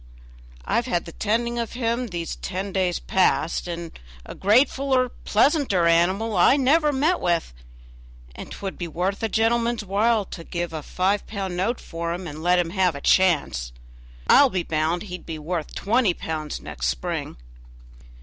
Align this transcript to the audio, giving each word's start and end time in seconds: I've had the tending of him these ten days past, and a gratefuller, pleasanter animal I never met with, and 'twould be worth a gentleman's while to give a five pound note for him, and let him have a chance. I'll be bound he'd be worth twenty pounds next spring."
I've 0.65 0.87
had 0.87 1.05
the 1.05 1.11
tending 1.11 1.59
of 1.59 1.73
him 1.73 2.07
these 2.07 2.35
ten 2.37 2.71
days 2.73 2.97
past, 2.97 3.67
and 3.67 3.91
a 4.25 4.33
gratefuller, 4.33 5.11
pleasanter 5.25 5.85
animal 5.85 6.35
I 6.35 6.57
never 6.57 6.91
met 6.91 7.19
with, 7.19 7.53
and 8.33 8.49
'twould 8.51 8.79
be 8.79 8.87
worth 8.87 9.21
a 9.21 9.29
gentleman's 9.29 9.85
while 9.85 10.25
to 10.25 10.43
give 10.43 10.73
a 10.73 10.81
five 10.81 11.27
pound 11.27 11.55
note 11.55 11.79
for 11.79 12.15
him, 12.15 12.25
and 12.25 12.41
let 12.41 12.57
him 12.57 12.71
have 12.71 12.95
a 12.95 13.01
chance. 13.01 13.73
I'll 14.25 14.49
be 14.49 14.63
bound 14.63 15.03
he'd 15.03 15.23
be 15.23 15.37
worth 15.37 15.75
twenty 15.75 16.15
pounds 16.15 16.59
next 16.59 16.87
spring." 16.87 17.37